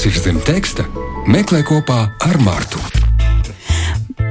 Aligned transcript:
kas 0.00 0.06
ir 0.08 0.16
zem 0.16 0.36
teksta, 0.40 0.84
meklē 1.28 1.58
kopā 1.60 2.06
ar 2.24 2.38
Mārtu. 2.40 2.80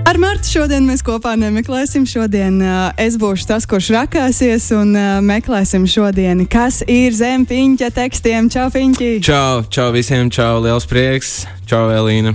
Ar 0.09 0.17
Martu 0.17 0.49
šodien 0.49 0.87
mēs 0.87 1.03
kopā 1.05 1.35
nemeklēsim. 1.37 2.07
Šodien 2.09 2.57
uh, 2.57 2.89
es 2.97 3.19
būšu 3.21 3.51
tas, 3.51 3.69
kurš 3.69 3.91
rakāsies 3.93 4.71
un 4.73 4.97
uh, 4.97 5.21
meklēsim 5.21 5.85
šodien, 5.85 6.41
kas 6.49 6.81
ir 6.89 7.13
zem 7.13 7.45
piņķa 7.45 7.93
tekstiem. 8.01 8.49
Čau, 8.49 8.71
piņķi! 8.73 9.15
Čau, 9.29 9.61
čau 9.69 9.91
visiem, 9.93 10.33
čau, 10.33 10.55
liels 10.65 10.89
prieks! 10.89 11.43
Čau, 11.69 11.85
Elīna! 11.93 12.33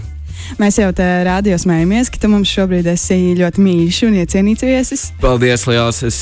Mēs 0.60 0.78
jau 0.78 0.90
te 0.94 1.04
rādījām, 1.26 1.58
smējamies, 1.64 2.10
ka 2.12 2.20
tu 2.22 2.28
mums 2.30 2.50
šobrīd 2.54 2.86
esi 2.92 3.34
ļoti 3.38 3.62
mīļš 3.64 4.00
un 4.06 4.18
iecienīts 4.20 4.66
viesis. 4.66 5.04
Paldies, 5.22 5.66
liels! 5.66 6.02
Es 6.06 6.18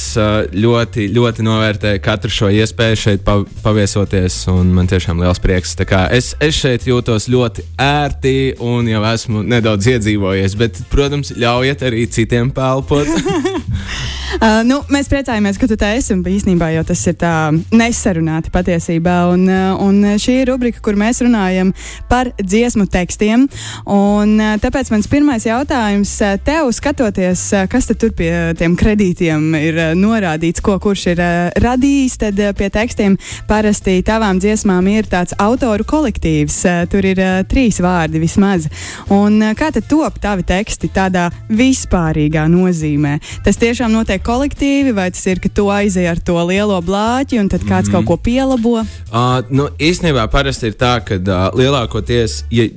ļoti, 0.57 1.09
ļoti 1.13 1.45
novērtēju 1.47 2.03
katru 2.05 2.33
šo 2.33 2.49
iespēju 2.53 3.01
šeit 3.03 3.27
paviesoties, 3.65 4.39
un 4.53 4.73
man 4.77 4.89
tiešām 4.91 5.21
liels 5.23 5.43
prieks. 5.43 5.77
Es, 6.13 6.33
es 6.41 6.57
šeit 6.57 6.87
jūtos 6.89 7.29
ļoti 7.33 7.67
ērti 7.83 8.37
un 8.65 8.89
jau 8.89 9.05
esmu 9.13 9.45
nedaudz 9.53 9.91
iedzīvojies, 9.97 10.57
bet, 10.61 10.81
protams, 10.93 11.35
ļaujiet 11.37 11.87
arī 11.91 12.07
citiem 12.13 12.53
pelpot. 12.55 13.09
Uh, 14.43 14.63
nu, 14.65 14.79
mēs 14.91 15.11
priecājamies, 15.13 15.59
ka 15.61 15.67
tu 15.69 15.77
te 15.79 15.89
esi. 15.99 16.15
Īsnībā 16.17 16.71
jau 16.73 16.83
tas 16.89 17.01
ir 17.11 17.17
tā 17.21 17.33
nesarunāti 17.77 18.51
patiesībā. 18.51 19.17
Un, 19.35 19.45
un 19.85 19.99
šī 20.19 20.39
ir 20.41 20.49
rubrika, 20.49 20.81
kur 20.83 20.97
mēs 20.99 21.21
runājam 21.23 21.75
par 22.09 22.31
dziesmu 22.41 22.87
tekstiem. 22.91 23.45
Un, 23.85 24.22
uh, 24.39 24.55
tāpēc 24.63 24.91
mans 24.93 25.09
pirmais 25.11 25.45
jautājums 25.47 26.13
uh, 26.23 26.37
tev, 26.45 26.71
skatoties, 26.75 27.45
uh, 27.57 27.65
kas 27.71 27.89
tur 27.93 28.13
pie 28.17 28.31
tiem 28.59 28.77
kredītiem 28.79 29.53
ir 29.59 29.81
norādīts, 29.99 30.63
ko 30.65 30.79
kurš 30.83 31.07
ir 31.13 31.23
radījis, 31.63 32.19
tad 32.23 32.41
pie 32.59 32.69
tekstiem 32.73 33.17
parasti 33.49 33.99
tavām 34.07 34.41
dziesmām 34.43 34.87
ir 34.93 35.09
tāds 35.11 35.37
autoru 35.43 35.85
kolektīvs. 35.89 36.59
Tur 36.93 37.07
ir 37.07 37.21
trīs 37.51 37.81
vārdi 37.83 38.21
vismaz. 38.23 38.69
Un, 39.13 39.41
kā 39.59 39.71
tad 39.75 39.87
top 39.91 40.19
tavi 40.23 40.47
teksti 40.47 40.91
tādā 40.95 41.29
vispārīgā 41.53 42.47
nozīmē? 42.53 43.17
Tas 43.45 43.61
tiešām 43.61 43.93
notiek 43.93 44.23
kolektīvi, 44.25 44.95
vai 44.97 45.11
tas 45.15 45.25
ir, 45.31 45.43
ka 45.43 45.51
tu 45.53 45.69
aizej 45.73 46.09
ar 46.11 46.23
to 46.23 46.39
lielo 46.49 46.79
blāķi 46.85 47.41
un 47.43 47.51
tad 47.53 47.67
kāds 47.69 47.91
mm. 47.91 47.97
kaut 47.97 48.09
ko 48.09 48.19
pielabo? 48.31 48.79
Uh, 49.13 49.41
nu, 49.53 49.69
īstenībā 49.83 50.27
parasti 50.33 50.71
ir 50.71 50.79
tā, 50.81 50.95
ka 51.07 51.19
uh, 51.19 51.49
lielākoties 51.59 52.43
ja, 52.53 52.69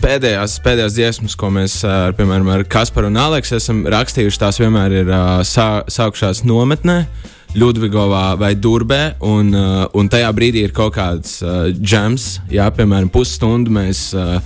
pēdējās, 0.00 0.58
pēdējās 0.70 0.94
dziesmas, 0.94 1.34
ko 1.34 1.48
mēs 1.50 1.80
uh, 1.82 2.12
piemēram 2.14 2.46
ar 2.54 2.62
Kasparu 2.70 3.08
un 3.10 3.18
Aleksu 3.18 3.56
esam 3.56 3.82
rakstījuši, 3.90 4.38
tās 4.38 4.60
vienmēr 4.60 4.92
ir 5.00 5.08
uh, 5.10 5.40
sā, 5.46 5.82
sākušās 5.90 6.44
nometnē. 6.46 7.02
Ludvigovā 7.58 8.36
vai 8.38 8.52
Durbē, 8.54 9.16
un, 9.26 9.50
uh, 9.50 9.80
un 9.98 10.06
tajā 10.12 10.28
brīdī 10.36 10.62
ir 10.68 10.74
kaut 10.76 10.94
kāds 10.94 11.40
uh, 11.42 11.72
jams, 11.74 12.36
jā, 12.54 12.68
piemēram, 12.76 13.10
pusstundu 13.10 13.74
mēs 13.74 14.04
uh, 14.14 14.36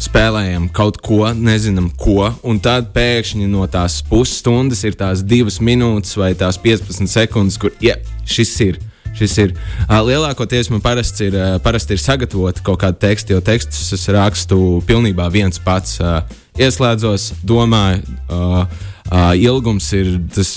spēlējam 0.00 0.70
kaut 0.72 0.96
ko, 1.04 1.26
nezinām 1.36 1.90
ko, 2.00 2.30
un 2.48 2.62
tad 2.64 2.88
pēkšņi 2.96 3.50
no 3.52 3.68
tās 3.68 3.98
pusstundas 4.08 4.80
ir 4.88 4.96
tās 4.96 5.20
divas 5.28 5.60
minūtes 5.60 6.16
vai 6.16 6.32
tās 6.40 6.56
15 6.62 7.12
sekundes, 7.18 7.60
kur 7.60 7.76
ja, 7.84 7.98
šis 8.24 8.56
ir. 8.64 8.80
Šis 9.16 9.36
ir 9.40 9.54
uh, 9.56 10.00
lielākoties 10.04 10.68
man 10.72 10.82
parasti 10.84 11.30
ir, 11.30 11.38
uh, 11.38 11.54
parasti 11.64 11.96
ir 11.96 12.02
sagatavot 12.02 12.60
kaut 12.66 12.82
kādu 12.82 13.00
tekstu, 13.06 13.36
jo 13.36 13.44
tekstus 13.44 13.94
es 13.96 14.08
rakstu 14.12 14.58
pilnībā 14.88 15.30
viens 15.32 15.60
pats. 15.62 15.96
Uh, 16.02 16.20
ieslēdzos, 16.60 17.32
domāju. 17.46 18.04
Uh, 18.28 18.92
Uh, 19.06 19.36
ilgums 19.38 19.86
ir 19.94 20.08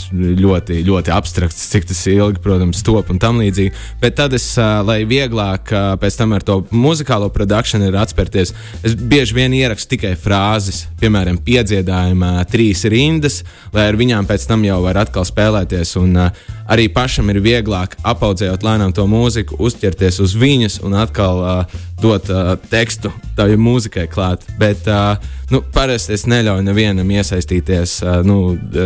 ļoti, 0.10 0.80
ļoti 0.88 1.12
abstrakts, 1.14 1.68
cik 1.70 1.86
tas 1.92 2.00
ilgi, 2.10 2.42
protams, 2.42 2.82
top 2.86 3.12
un 3.14 3.20
tam 3.22 3.38
līdzīgi. 3.44 3.76
Bet 4.02 4.18
tad 4.18 4.34
es, 4.34 4.48
uh, 4.58 4.80
lai 4.82 5.04
vieglāk 5.06 5.70
uh, 5.70 5.92
pēc 6.02 6.18
tam 6.18 6.34
ar 6.34 6.46
to 6.46 6.64
muzikālo 6.74 7.30
produkciju 7.34 7.86
ir 7.86 7.98
atspērties, 8.02 8.56
es 8.82 8.96
bieži 8.98 9.38
vien 9.38 9.54
ierakstu 9.54 9.94
tikai 9.94 10.16
frāzes, 10.18 10.88
piemēram, 11.02 11.38
piedziedājumā 11.46 12.40
trīs 12.50 12.82
rindas, 12.90 13.44
lai 13.76 13.86
ar 13.92 14.00
viņām 14.00 14.26
pēc 14.30 14.48
tam 14.50 14.66
jau 14.66 14.80
var 14.88 15.04
atkal 15.04 15.30
spēlēties. 15.30 15.94
Un, 16.02 16.18
uh, 16.18 16.50
arī 16.70 16.88
pašam 16.94 17.30
ir 17.30 17.42
vieglāk 17.44 18.00
apaudzējot 18.08 18.66
lēnām 18.66 18.94
to 18.98 19.06
mūziku, 19.10 19.58
uzķerties 19.62 20.20
uz 20.26 20.34
viņas 20.38 20.80
un 20.86 20.98
atkal 21.02 21.42
uh, 21.44 21.80
dot 22.02 22.30
uh, 22.34 22.54
tekstu 22.70 23.12
tavai 23.38 23.58
mūzikai 23.60 24.08
klāt. 24.12 24.46
Bet 24.60 24.88
uh, 24.90 25.18
nu, 25.52 25.62
parasti 25.74 26.16
es 26.16 26.26
neļauju 26.30 26.66
nevienam 26.68 27.10
iesaistīties 27.18 28.00
uh, 28.06 28.20
nu, 28.28 28.39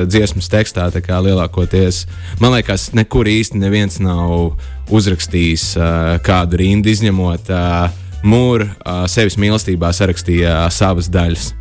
dziesmas 0.10 0.50
tekstā. 0.52 0.90
Lielākoties 0.94 2.04
man 2.42 2.56
liekas, 2.58 2.92
nekur 2.98 3.30
īsti 3.30 3.62
neviens 3.62 4.00
nav 4.04 4.58
uzrakstījis 4.94 5.68
uh, 5.80 6.14
kādu 6.26 6.60
rindu, 6.62 6.92
izņemot 6.92 7.52
uh, 7.54 7.90
mūru, 8.28 8.70
uh, 8.84 9.04
sevis 9.12 9.40
mīlestībā 9.40 9.94
sarakstīja 9.96 10.64
uh, 10.64 10.72
savas 10.74 11.12
daļas. 11.14 11.52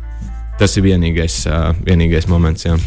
Tas 0.59 0.75
ir 0.77 0.85
vienīgais, 0.85 1.43
uh, 1.49 1.71
vienīgais 1.85 2.27
moments. 2.29 2.67
Jā. 2.67 2.77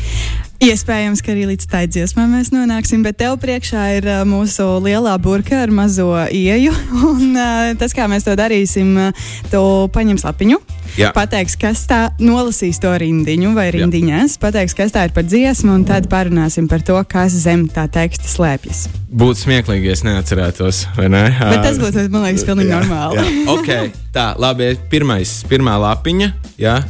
Iespējams, 0.62 1.20
ka 1.20 1.34
arī 1.34 1.42
līdz 1.50 1.66
tai 1.68 1.82
dziesmai 1.84 2.24
mēs 2.30 2.48
nonāksim, 2.48 3.02
bet 3.04 3.18
tev 3.20 3.34
priekšā 3.42 3.82
ir 3.98 4.06
uh, 4.08 4.22
mūsu 4.28 4.64
lielā 4.80 5.12
burka 5.20 5.58
ar 5.66 5.72
mazo 5.74 6.08
ieju. 6.32 6.72
Un, 7.10 7.34
uh, 7.34 7.74
tas, 7.76 7.92
kā 7.96 8.06
mēs 8.08 8.24
to 8.24 8.32
darīsim, 8.38 8.94
uh, 8.96 9.28
tu 9.52 9.60
paņems 9.92 10.24
lapiņu, 10.24 10.60
Jā. 10.96 11.12
pateiks, 11.16 11.58
kas 11.60 11.84
tā 11.90 12.00
nolasīs 12.22 12.80
to 12.80 12.94
rindiņu 13.02 13.52
vai 13.58 13.68
rindiņas, 13.76 14.38
Jā. 14.38 14.42
pateiks, 14.46 14.76
kas 14.78 14.94
tā 14.96 15.04
ir 15.10 15.16
par 15.16 15.26
dziesmu, 15.28 15.74
un 15.76 15.84
tad 15.88 16.08
parunāsim 16.12 16.70
par 16.70 16.86
to, 16.86 16.96
kas 17.10 17.36
zem 17.44 17.66
tā 17.68 17.84
teksta 17.92 18.30
slēpjas. 18.30 18.86
Būtu 19.12 19.42
smieklīgi, 19.42 19.90
ja 19.90 19.96
es 19.98 20.06
neatcerētos, 20.06 20.84
vai 20.96 21.10
ne? 21.12 21.26
Bet 21.36 21.66
tas 21.66 21.82
būtu, 21.82 22.06
man 22.14 22.30
liekas, 22.30 22.46
pilnīgi 22.48 22.72
jā, 22.72 22.80
normāli. 22.80 23.26
Jā. 23.26 23.48
okay, 23.58 23.96
tā, 24.14 24.30
labi, 24.40 24.72
pirmais, 24.92 25.42
pirmā 25.50 25.76
lapiņa. 25.84 26.32
Jā 26.62 26.80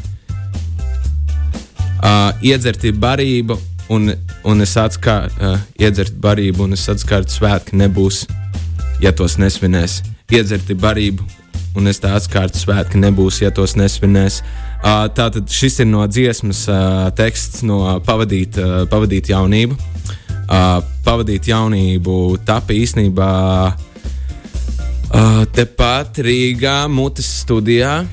uh, 2.03 2.33
iedzerti 2.45 2.93
barību, 2.93 3.57
un, 3.93 4.11
un 4.45 4.65
es 4.65 4.75
atskārtu, 4.81 5.37
uh, 5.41 5.59
iedzert 5.81 6.17
barību, 6.23 6.67
un 6.67 6.77
es 6.77 6.87
atskārtu, 6.93 7.33
svētki 7.33 7.79
nebūs, 7.81 8.25
ja 9.03 9.13
tos 9.17 9.39
nesvinēs. 9.41 10.03
Iedzerti 10.33 10.75
barību, 10.75 11.27
un 11.79 11.87
es 11.91 12.01
tā 12.03 12.15
atskārtu, 12.17 12.59
svētki 12.59 13.01
nebūs, 13.03 13.43
ja 13.45 13.53
tos 13.55 13.77
nesvinēs. 13.79 14.43
Uh, 14.81 15.07
tātad 15.17 15.49
šis 15.53 15.81
ir 15.85 15.91
no 15.91 16.05
dziesmas 16.11 16.67
uh, 16.71 17.09
teksts, 17.17 17.63
no 17.67 18.01
pavadīt, 18.07 18.59
uh, 18.61 18.85
pavadīt 18.91 19.31
jaunību. 19.33 19.79
Uh, 20.47 20.79
pavadīt 21.03 21.49
jaunību 21.51 22.37
tapa 22.47 22.75
īstenībā 22.75 23.31
uh, 23.75 25.43
tepat 25.55 26.21
Rīgā, 26.23 26.85
Mutes 26.91 27.27
studijā 27.43 28.05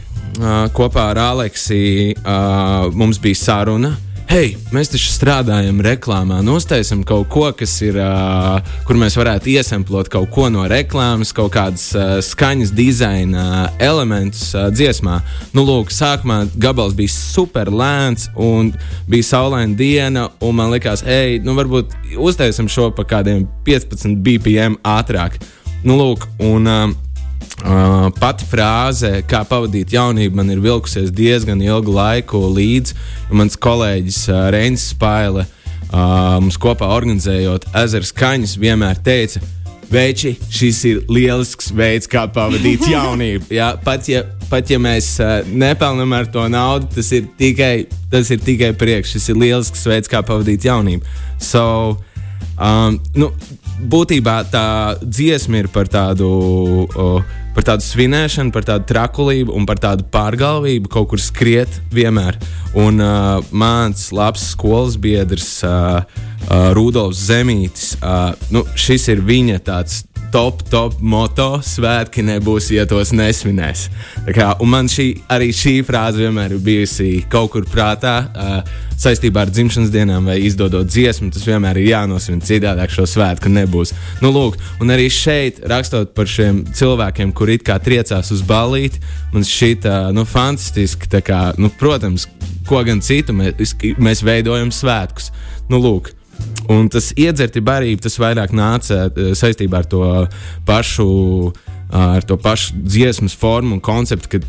kopā 0.73 1.09
ar 1.11 1.21
Aleksiju 1.27 2.17
mums 2.97 3.21
bija 3.21 3.41
saruna. 3.41 3.93
Hei, 4.33 4.55
mēs 4.73 4.89
taču 4.89 5.11
strādājam 5.11 5.81
reklāmā, 5.83 6.39
nostaisam 6.41 7.03
kaut 7.05 7.27
ko, 7.29 7.43
kas 7.53 7.73
ir, 7.85 7.99
uh, 8.01 8.63
kur 8.87 8.97
mēs 8.97 9.13
varētu 9.19 9.51
iesemplot 9.51 10.07
kaut 10.09 10.31
ko 10.33 10.47
no 10.49 10.63
reklāmas, 10.71 11.33
kaut 11.35 11.51
kādas 11.53 11.83
uh, 11.93 12.15
skaņas, 12.23 12.71
dizaina 12.73 13.43
uh, 13.43 13.67
elementus 13.83 14.47
uh, 14.55 14.71
dziesmā. 14.73 15.19
Nu, 15.53 15.67
lūk, 15.67 15.93
sākumā 15.93 16.39
gabals 16.55 16.95
bija 16.97 17.13
super 17.13 17.69
lēns, 17.69 18.29
un 18.33 18.71
bija 19.11 19.29
saulaina 19.35 19.77
diena, 19.77 20.25
un 20.41 20.57
man 20.57 20.73
likās, 20.73 21.05
ej, 21.05 21.37
nu 21.45 21.53
varbūt 21.59 21.93
uztaisam 22.17 22.71
šo 22.71 22.89
pa 22.95 23.05
kādiem 23.05 23.45
15 23.67 24.17
BPM 24.23 24.81
ātrāk. 24.81 25.37
Nu, 25.83 25.99
lūk, 25.99 26.25
un, 26.41 26.65
uh, 26.65 27.02
Uh, 27.63 28.09
pati 28.19 28.43
frāze, 28.43 29.21
kā 29.23 29.39
pavadīt 29.47 29.93
jaunību, 29.95 30.35
man 30.35 30.51
ir 30.51 30.59
vilkusies 30.59 31.13
diezgan 31.15 31.61
ilgu 31.63 31.93
laiku 31.95 32.41
līdzi. 32.51 32.97
Mans 33.31 33.55
kolēģis 33.55 34.17
uh, 34.27 34.39
Reinis 34.51 34.89
Spaile 34.91 35.45
uh, 35.45 36.41
mums 36.43 36.59
kopā 36.59 36.89
organizējot 36.91 37.69
ezeru 37.79 38.09
skaņas, 38.09 38.57
vienmēr 38.59 38.99
teica, 39.05 39.39
Veči, 39.93 40.33
šis 40.49 40.79
ir 40.89 41.01
lielisks 41.11 41.69
veids, 41.75 42.07
kā 42.09 42.25
pavadīt 42.33 42.87
jaunību. 42.93 43.51
Jā, 43.53 43.73
pat, 43.83 44.07
ja, 44.09 44.23
pat 44.49 44.71
ja 44.71 44.79
mēs 44.81 45.13
uh, 45.21 45.43
nepelnām 45.47 46.15
ar 46.17 46.29
to 46.33 46.45
naudu, 46.49 46.89
tas 46.95 47.11
ir 47.13 47.27
tikai, 47.39 47.85
tas 48.11 48.31
ir 48.33 48.41
tikai 48.43 48.71
priekš. 48.79 49.17
Šis 49.17 49.29
ir 49.33 49.39
lielisks 49.43 49.85
veids, 49.89 50.09
kā 50.09 50.23
pavadīt 50.25 50.65
jaunību. 50.65 51.05
So, 51.39 51.63
um, 52.57 52.97
nu, 53.15 53.29
būtībā 53.89 54.37
tā 54.51 54.67
dziesma 55.03 55.63
ir 55.63 55.71
par 55.73 55.91
tādu. 55.91 56.33
Uh, 56.93 57.39
par 57.53 57.67
tādu 57.67 57.85
svinēšanu, 57.85 58.49
par 58.49 58.65
tādu 58.65 58.87
trakulību 58.89 59.53
un 59.53 59.67
par 59.69 59.77
tādu 59.81 60.07
pārgalvību, 60.13 60.89
kaut 60.89 61.11
kur 61.11 61.21
skriet 61.21 61.69
vienmēr. 61.93 62.39
Un 62.73 62.97
uh, 62.97 63.43
mans 63.53 64.07
labs 64.15 64.47
skolas 64.55 64.97
biedrs, 64.97 65.59
uh, 65.67 66.01
uh, 66.01 66.71
Rudolfs 66.73 67.27
Zemītis, 67.27 67.91
uh, 68.01 68.33
nu, 68.49 68.65
šis 68.73 69.05
ir 69.13 69.21
viņa 69.21 69.61
tāds 69.69 70.01
top, 70.33 70.63
top 70.71 70.97
moto 70.99 71.59
svētki 71.61 72.23
nebūs, 72.25 72.71
ja 72.73 72.87
tos 72.89 73.13
nesvinēs. 73.13 73.85
Tā 74.25 74.33
Kā, 74.33 74.47
man 74.65 74.89
šī, 74.89 75.11
arī 75.31 75.51
šī 75.53 75.75
frāze 75.85 76.23
vienmēr 76.23 76.55
ir 76.55 76.63
bijusi 76.63 77.11
kaut 77.29 77.53
kur 77.53 77.67
prātā. 77.69 78.15
Uh, 78.33 78.81
saistībā 79.03 79.43
ar 79.43 79.51
dzimšanas 79.51 79.91
dienām 79.93 80.27
vai 80.29 80.37
izdodot 80.45 80.87
dziesmu, 80.89 81.29
tas 81.33 81.45
vienmēr 81.47 81.79
ir 81.81 81.91
jānosvin. 81.91 82.41
Citādi 82.45 82.87
šo 82.93 83.05
svētku 83.09 83.51
nebūs. 83.51 83.93
Nu, 84.23 84.31
lūk, 84.33 84.57
un 84.81 84.93
arī 84.93 85.09
šeit, 85.13 85.61
rakstot 85.69 86.13
par 86.17 86.29
šiem 86.29 86.63
cilvēkiem, 86.73 87.33
kuri 87.35 87.59
it 87.59 87.67
kā 87.67 87.77
triecās 87.83 88.31
uz 88.33 88.43
balīti, 88.47 89.01
man 89.33 89.45
šķita 89.47 89.97
nu, 90.15 90.25
fantastiski. 90.29 91.11
Kā, 91.23 91.41
nu, 91.61 91.69
protams, 91.79 92.27
ko 92.67 92.81
gan 92.87 93.03
citu 93.03 93.35
mēs, 93.37 93.75
mēs 94.01 94.23
veidojam 94.25 94.71
svētkus. 94.73 95.29
Nu, 95.69 95.79
lūk, 95.83 96.11
Un 96.73 96.87
tas 96.91 97.11
iedzerti 97.19 97.61
barība, 97.63 98.05
tas 98.05 98.19
vairāk 98.21 98.53
nāca 98.55 99.07
uh, 99.09 99.31
saistībā 99.37 99.83
ar 99.83 99.89
to 99.89 100.03
pašu, 100.67 101.07
uh, 101.51 101.97
ar 102.03 102.23
to 102.27 102.37
pašu 102.39 102.77
dziesmas 102.83 103.35
formu 103.35 103.77
un 103.77 103.83
konceptu, 103.83 104.31
ka 104.31 104.43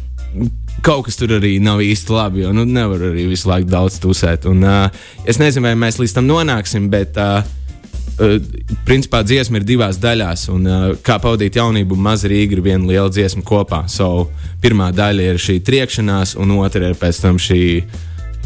kaut 0.85 1.07
kas 1.09 1.19
tur 1.19 1.37
arī 1.39 1.57
nav 1.63 1.83
īsti 1.83 2.15
labi, 2.15 2.45
jo 2.45 2.53
nu, 2.55 2.65
nevar 2.69 3.03
arī 3.11 3.27
visu 3.31 3.49
laiku 3.51 3.71
daudz 3.71 3.99
tusēt. 4.03 4.47
Un, 4.51 4.63
uh, 4.63 5.05
es 5.27 5.43
nezinu, 5.43 5.67
vai 5.69 5.75
mēs 5.79 6.01
līdz 6.03 6.17
tam 6.19 6.31
nonāksim, 6.31 6.91
bet 6.93 7.19
uh, 7.21 7.43
Uh, 8.15 8.37
principā 8.87 9.25
dziesma 9.27 9.59
ir 9.59 9.65
divās 9.67 9.97
daļās, 9.99 10.45
un 10.55 10.69
uh, 10.71 10.83
kā 11.03 11.17
pavadīt 11.19 11.57
jaunību, 11.59 11.97
maza 11.99 12.29
Rīga 12.31 12.55
ir 12.55 12.61
viena 12.63 12.87
liela 12.87 13.11
dziesma 13.11 13.43
kopā. 13.43 13.81
So, 13.91 14.29
pirmā 14.63 14.93
daļa 14.95 15.33
ir 15.33 15.41
šī 15.43 15.57
triekšanās, 15.67 16.37
un 16.39 16.53
otra 16.61 16.93
ir 16.93 16.95
pēc 17.01 17.19
tam 17.25 17.41
šī 17.43 17.65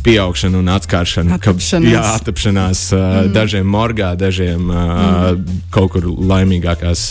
pieaugšana 0.09 0.59
un 0.59 0.73
atskāršana. 0.73 1.39
Atapšanās. 1.39 1.87
Ka, 1.87 1.95
jā, 1.95 2.03
atapšanās 2.19 2.83
mm. 2.97 3.33
dažiem 3.37 3.73
morgā, 3.73 4.13
dažiem 4.19 4.69
mm. 4.69 5.57
kaut 5.75 5.95
kur 5.95 6.09
laimīgākās 6.09 7.11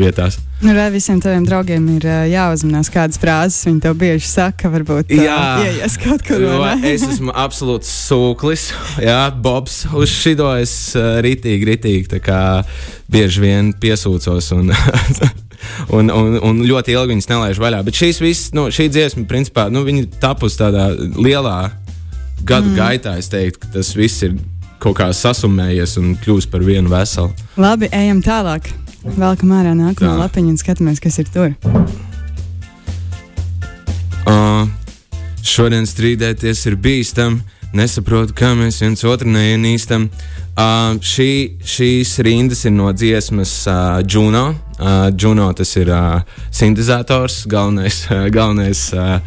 vietās. 0.00 0.40
Nu, 0.58 0.72
Vai 0.74 0.88
visiem 0.90 1.20
taviem 1.22 1.44
draugiem 1.46 1.84
ir 1.94 2.04
jāuzmanās, 2.32 2.88
kādas 2.90 3.20
frāzes 3.22 3.62
viņi 3.68 3.82
tev 3.84 3.94
bieži 4.00 4.26
saka? 4.26 4.70
Varbūt 4.72 5.12
ieies 5.14 5.98
kaut 6.02 6.24
kur 6.26 6.42
tādu. 6.42 6.88
es 6.90 7.04
esmu 7.06 7.30
absolūts 7.30 7.92
sūklis, 8.08 8.72
jā, 9.04 9.20
Bobs. 9.38 9.84
Uz 9.94 10.10
šito 10.10 10.50
es 10.58 10.72
ritīgi, 10.96 11.68
ritīgi 11.68 12.22
bieži 13.06 13.44
vien 13.44 13.70
piesūcos. 13.78 14.50
Un, 14.58 14.72
Un, 15.90 16.06
un, 16.14 16.36
un 16.38 16.60
ļoti 16.62 16.94
ilgi 16.94 17.16
viņas 17.16 17.28
nelaiž 17.32 17.58
vaļā. 17.58 17.80
Bet 17.86 17.98
šīs 17.98 18.20
visas, 18.22 18.52
nu, 18.54 18.68
šī 18.74 18.88
dziesma, 18.94 19.24
principā, 19.26 19.66
nu, 19.74 19.82
tapusi 20.22 20.60
tādā 20.60 20.92
lielā 21.18 21.72
gadu 22.44 22.72
mm. 22.72 22.76
gaitā 22.78 23.16
es 23.18 23.30
teiktu, 23.32 23.62
ka 23.64 23.72
tas 23.78 23.94
viss 23.96 24.22
ir 24.26 24.36
kaut 24.82 24.98
kā 25.00 25.08
sasumējies 25.14 25.96
un 26.00 26.14
kļūst 26.22 26.50
par 26.52 26.62
vienu 26.66 26.90
veselu. 26.92 27.32
Labi, 27.58 27.90
ejam 27.94 28.22
tālāk. 28.24 28.70
Velkam 29.18 29.54
ārā 29.56 29.74
nākamo 29.78 30.10
Tā. 30.10 30.18
lapiņu 30.24 30.52
un 30.52 30.58
skatāmies, 30.60 31.00
kas 31.02 31.18
ir 31.22 31.30
tur. 31.34 31.54
Uh, 34.28 34.66
šodien 35.46 35.86
strīdēties 35.88 36.66
ir 36.68 36.76
bīstami. 36.82 37.40
Nesaprotu, 37.76 38.32
kā 38.36 38.54
mēs 38.56 38.80
viens 38.80 39.04
otru 39.04 39.28
neienīstam. 39.28 40.08
Uh, 40.58 40.96
šī, 41.04 41.30
šīs 41.62 42.16
rindas 42.24 42.64
ir 42.66 42.72
no 42.74 42.88
dziesmas 42.96 43.52
uh, 43.68 44.00
Juno. 44.02 44.54
Uh, 44.78 45.10
Juno 45.14 45.50
tas 45.54 45.74
ir 45.78 45.92
uh, 45.92 46.22
sintēzators, 46.50 47.44
galvenais, 47.50 48.00
uh, 48.10 48.26
galvenais 48.34 48.88
uh, 48.96 49.20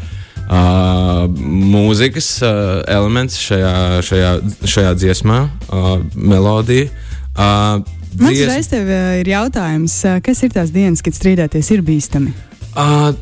uh, 0.46 1.24
mūzikas 1.72 2.30
uh, 2.44 2.82
elements 2.90 3.38
šajā, 3.40 3.74
šajā, 4.06 4.32
šajā 4.74 4.94
dziesmā, 5.00 5.42
uh, 5.68 5.92
melodija. 6.16 6.88
Uh, 7.32 7.82
dzies... 8.14 8.46
reiz 8.48 8.72
tev 8.72 8.90
ir 9.22 9.30
jautājums, 9.32 10.00
kas 10.24 10.42
ir 10.42 10.56
tās 10.56 10.74
dienas, 10.74 11.04
kad 11.04 11.16
strīdēties 11.16 11.72
ir 11.76 11.86
bīstami? 11.86 12.34
Uh, 12.72 13.12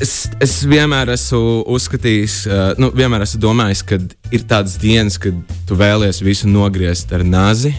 Es, 0.00 0.30
es 0.40 0.54
vienmēr 0.64 1.10
esmu 1.12 1.60
uzskatījis, 1.76 2.34
uh, 2.48 2.60
nu, 2.80 2.88
vienmēr 2.96 3.26
esmu 3.26 3.42
domājis, 3.42 3.82
ka 3.84 3.98
ir 4.32 4.46
tādas 4.48 4.78
dienas, 4.80 5.18
kad 5.20 5.36
tu 5.68 5.76
vēlies 5.76 6.22
visu 6.24 6.48
nogriezt 6.48 7.12
ar 7.12 7.20
nazi, 7.20 7.74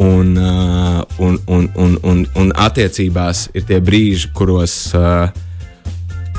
un, 0.00 0.32
uh, 0.40 1.02
un, 1.20 1.36
un, 1.46 1.68
un, 1.76 1.98
un, 2.02 2.22
un 2.40 2.54
attiecībās 2.56 3.50
ir 3.52 3.66
tie 3.68 3.82
brīži, 3.84 4.30
kuros 4.36 4.78
uh, 4.96 5.28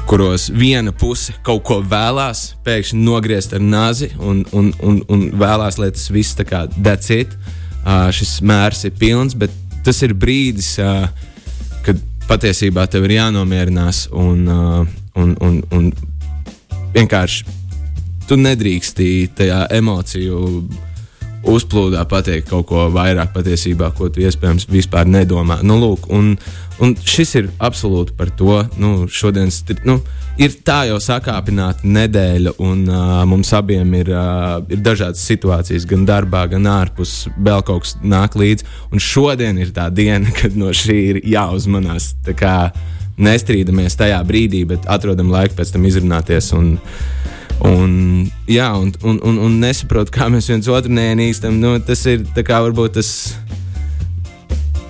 kuros 0.07 0.47
viena 0.53 0.93
puse 0.95 1.35
kaut 1.43 1.65
ko 1.67 1.81
vēlās, 1.83 2.53
pēkšņi 2.63 2.99
nogriezt 3.03 3.53
ar 3.57 3.63
nazi 3.63 4.09
un, 4.19 4.45
un, 4.55 4.71
un, 4.83 5.01
un 5.11 5.25
vēlās, 5.35 5.79
lai 5.81 5.91
tas 5.91 6.07
viss 6.13 6.37
tā 6.37 6.45
kā 6.47 6.63
decīt. 6.71 7.35
Uh, 7.87 8.07
šis 8.15 8.37
mērs 8.43 8.85
ir 8.87 8.95
pilns, 8.99 9.35
bet 9.35 9.51
tas 9.85 9.99
ir 10.03 10.15
brīdis, 10.15 10.73
uh, 10.83 11.07
kad 11.85 11.99
patiesībā 12.27 12.87
tev 12.91 13.07
ir 13.07 13.17
jānomierinās 13.17 14.07
un, 14.15 14.47
uh, 14.47 14.81
un, 15.19 15.35
un, 15.43 15.61
un 15.75 15.91
vienkārši 16.95 17.55
tu 18.27 18.39
nedrīksti 18.39 19.09
tajā 19.35 19.65
emociju 19.77 20.41
uzplūdā 21.45 22.03
pateikt 22.09 22.49
kaut 22.49 22.67
ko 22.69 22.87
vairāk 22.93 23.33
patiesībā, 23.35 23.91
ko 23.97 24.09
tu 24.09 24.23
iespējams 24.25 24.67
vispār 24.71 25.07
nedomā. 25.09 25.59
Nu, 25.65 25.77
lūk, 25.81 26.07
un, 26.13 26.33
un 26.83 26.95
šis 26.97 27.35
ir 27.41 27.51
absolūti 27.63 28.15
par 28.17 28.31
to. 28.39 28.61
Nu, 28.81 29.07
šodienas, 29.11 29.61
nu, 29.87 29.99
ir 30.41 30.57
tā 30.65 30.83
jau 30.89 30.97
sakāpināta 31.03 31.87
nedēļa, 31.87 32.55
un 32.63 32.83
uh, 32.89 33.21
mums 33.29 33.53
abiem 33.57 33.93
ir, 33.99 34.11
uh, 34.13 34.57
ir 34.71 34.81
dažādas 34.83 35.23
situācijas, 35.29 35.87
gan 35.89 36.07
darbā, 36.09 36.47
gan 36.51 36.67
ārpus. 36.71 37.27
Vēl 37.37 37.63
kaut 37.67 37.85
kas 37.85 37.95
nāk 38.03 38.37
līdzi. 38.39 38.67
Un 38.91 39.03
šodien 39.03 39.61
ir 39.61 39.73
tā 39.75 39.89
diena, 39.93 40.33
kad 40.39 40.57
no 40.57 40.73
šī 40.75 40.99
ir 41.13 41.21
jāuzmanās. 41.37 42.13
Nestrīdamies 43.17 43.97
tajā 43.97 44.19
brīdī, 44.27 44.61
bet 44.69 44.85
atrodam 44.89 45.31
laiku 45.33 45.57
pēc 45.57 45.73
tam 45.73 45.87
izrunāties. 45.89 46.53
Un, 46.57 46.77
Un, 47.57 48.27
jā, 48.45 48.67
un, 48.77 48.91
un, 49.01 49.15
un, 49.25 49.37
un 49.47 49.53
nesaprotu, 49.57 50.13
kā 50.13 50.27
mēs 50.29 50.45
viens 50.51 50.67
otru 50.69 50.93
neienīstam. 50.93 51.55
Nu, 51.57 51.71
tas 51.81 52.03
ir 52.05 52.21
kā, 52.37 52.59
varbūt 52.61 52.99
tas. 52.99 53.09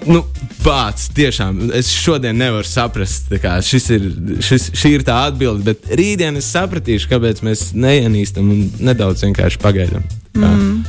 Nu, 0.04 0.26
Pats 0.68 1.06
tiešām 1.16 1.70
es 1.78 1.88
šodien 1.96 2.36
nevaru 2.36 2.68
saprast, 2.68 3.30
kā 3.40 3.54
šis 3.64 3.86
ir, 3.96 4.08
šis, 4.44 4.66
šī 4.76 4.92
ir 4.98 5.06
tā 5.08 5.16
atbilde, 5.30 5.64
bet 5.64 5.88
rītdien 5.96 6.36
es 6.42 6.50
sapratīšu, 6.52 7.08
kāpēc 7.14 7.40
mēs 7.48 7.70
neienīstam 7.72 8.52
un 8.52 8.66
nedaudz 8.90 9.24
vienkārši 9.24 9.62
pagaidām. 9.64 10.04
Mm. 10.36 10.82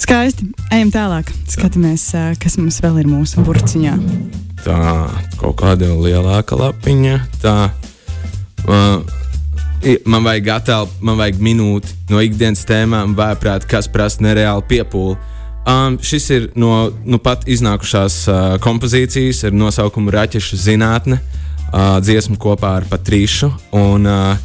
Skaisti. 0.00 0.50
Ejam 0.74 0.90
tālāk. 0.94 1.30
Skatāmies, 1.54 2.10
kas 2.42 2.58
mums 2.58 2.82
vēl 2.82 3.04
ir 3.04 3.10
mūsu 3.12 3.46
burciņā. 3.46 3.94
Tā, 4.64 4.80
kaut 5.40 5.56
kāda 5.62 5.88
lielāka 5.96 6.58
lapiņa. 6.58 7.16
Tā, 7.40 7.56
uh, 8.68 9.18
Man 9.80 10.26
vajag 10.26 10.48
attēlu, 10.52 10.88
man 11.00 11.16
vajag 11.16 11.38
minūti 11.40 11.94
no 12.10 12.20
ikdienas 12.20 12.66
tēmām, 12.68 13.14
vēprāt, 13.16 13.64
kas 13.64 13.86
prasa 13.88 14.20
nereāli 14.26 14.66
piepūli. 14.68 15.14
Um, 15.64 15.96
šis 16.04 16.26
ir 16.36 16.48
no 16.60 16.90
nu 17.08 17.16
pat 17.22 17.46
iznākušās 17.48 18.16
uh, 18.28 18.40
kompozīcijas 18.60 19.40
ar 19.48 19.56
nosaukumu 19.56 20.12
Raķešu 20.12 20.58
zinātne, 20.60 21.16
uh, 21.22 21.96
dziesmu 22.04 22.36
kopā 22.40 22.74
ar 22.82 22.88
Patrīšu. 22.92 23.48
Un, 23.80 24.04
uh, 24.04 24.36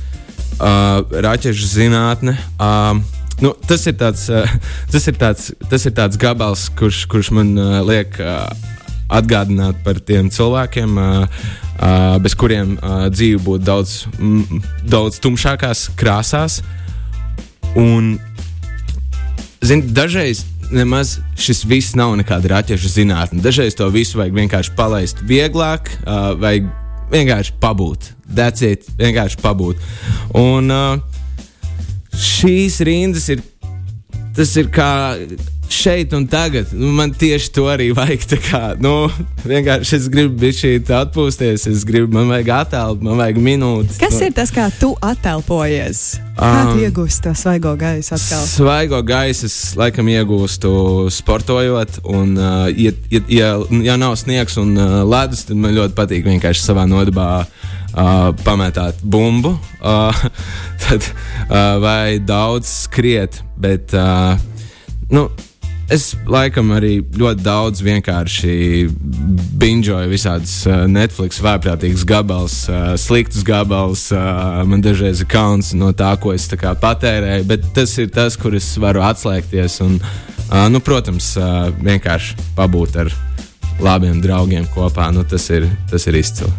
uh, 0.55 1.19
Raķešu 1.27 1.71
zinātne. 1.73 2.37
Uh, 2.55 3.03
Nu, 3.43 3.49
tas, 3.67 3.81
ir 3.83 3.97
tāds, 3.99 4.29
uh, 4.31 4.47
tas, 4.93 5.09
ir 5.11 5.17
tāds, 5.19 5.49
tas 5.67 5.83
ir 5.83 5.91
tāds 5.91 6.15
gabals, 6.15 6.69
kurš, 6.79 7.01
kurš 7.11 7.33
man 7.35 7.49
uh, 7.59 7.81
liek 7.83 8.15
uh, 8.23 8.45
atgādināt 9.11 9.81
par 9.85 9.99
tiem 10.01 10.31
cilvēkiem, 10.33 10.97
bez 12.23 12.35
kuriem 12.39 12.75
dzīve 13.13 13.43
būtu 13.45 13.65
daudz, 13.67 13.95
daudz 14.87 15.19
tumšākās 15.23 15.89
krāsās. 15.99 16.61
Un, 17.75 18.15
zin, 19.65 19.83
dažreiz 19.93 20.45
nemaz 20.71 21.19
šis 21.37 21.63
viss 21.67 21.95
nav 21.97 22.15
nekāda 22.19 22.55
raķešu 22.55 22.91
zinātne. 22.91 23.41
Dažreiz 23.43 23.75
to 23.77 23.87
visu 23.93 24.19
vajag 24.19 24.37
vienkārši 24.39 24.73
palaist 24.77 25.21
vieglāk, 25.27 25.91
uh, 26.05 26.33
vajag 26.39 26.69
vienkārši 27.11 27.57
pabūt. 27.61 28.11
Decīt, 28.25 28.87
vienkārši 28.99 29.41
pabūt. 29.43 29.83
Un 30.39 30.71
uh, 30.73 30.95
šīs 32.15 32.81
rindas 32.85 33.29
ir. 33.33 33.43
Tas 34.35 34.49
ir 34.59 34.67
kā 34.67 35.15
šeit 35.71 36.13
un 36.13 36.27
tagad. 36.27 36.71
Nu, 36.73 36.91
man 36.95 37.13
tieši 37.13 37.51
to 37.55 37.65
arī 37.71 37.89
vajag. 37.95 38.25
Kā, 38.45 38.61
nu, 38.81 39.07
vienkārši 39.47 39.97
es 39.97 40.07
gribu 40.11 40.37
bišķīt 40.43 40.89
atpūsties, 40.93 41.67
es 41.71 41.85
gribu, 41.87 42.11
man 42.15 42.29
vajag 42.31 42.51
attēlot, 42.59 43.03
man 43.05 43.19
vajag 43.21 43.39
minūtes. 43.41 43.99
Kas 44.01 44.17
nu. 44.19 44.27
ir 44.27 44.35
tas, 44.37 44.51
kā 44.53 44.67
tu 44.79 44.91
attēlpojies? 45.05 46.03
Kā 46.35 46.49
um, 46.65 46.71
tu 46.73 46.83
iegūsti 46.83 47.27
to 47.27 47.33
svaigo 47.37 47.75
gaisu 47.79 48.15
atkal? 48.17 48.43
Svaigo 48.49 48.99
gaisu 49.07 49.47
es 49.47 49.57
laikam 49.79 50.09
iegūstu 50.11 50.73
sportojot, 51.15 52.01
un, 52.11 52.35
uh, 52.35 52.67
ja, 52.71 52.91
ja, 53.13 53.23
ja, 53.31 53.53
ja 53.87 53.95
nav 54.01 54.17
sniegs 54.19 54.59
un 54.61 54.75
uh, 54.75 54.99
ledus, 55.07 55.45
tad 55.47 55.59
man 55.61 55.75
ļoti 55.77 55.95
patīk 55.97 56.27
vienkārši 56.27 56.67
savā 56.67 56.87
nodabā. 56.89 57.29
Uh, 57.95 58.33
pametāt 58.43 58.97
bumbu, 59.07 59.53
uh, 59.79 60.23
tad, 60.83 61.05
uh, 61.45 61.77
vai 61.79 62.17
daudz 62.19 62.67
skriet, 62.81 63.37
bet 63.55 63.95
uh, 63.95 64.35
nu, 65.15 65.29
es 65.91 66.13
laikam 66.29 66.71
arī 66.75 66.99
ļoti 67.15 67.45
daudz 67.45 67.81
vienkārši 67.85 68.55
bingoju 69.61 70.09
visādas 70.11 70.55
uh, 70.67 70.85
Netflix 70.89 71.41
vērtīgas 71.43 72.05
gabals, 72.07 72.57
uh, 72.69 72.93
sliktus 72.99 73.45
gabals. 73.45 74.07
Uh, 74.13 74.63
man 74.67 74.83
dažreiz 74.85 75.21
ir 75.21 75.29
kauns 75.31 75.73
no 75.77 75.91
tā, 75.93 76.15
ko 76.21 76.33
es 76.35 76.47
tā 76.51 76.73
patērēju, 76.81 77.47
bet 77.49 77.69
tas 77.75 77.97
ir 78.01 78.09
tas, 78.13 78.37
kur 78.39 78.57
es 78.57 78.71
varu 78.81 79.05
atslēgties 79.05 79.79
un, 79.85 79.99
nu, 80.71 80.81
protams, 80.83 81.33
vienkārši 81.81 82.51
pabūt 82.57 82.99
ar 83.01 83.13
labiem 83.83 84.21
draugiem 84.23 84.65
kopā. 84.73 85.09
Nu, 85.13 85.25
tas, 85.27 85.49
ir, 85.53 85.67
tas 85.91 86.07
ir 86.09 86.19
izcili. 86.19 86.51